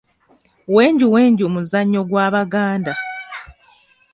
[0.75, 2.93] Wenjuwenju muzannyo gwa Baganda.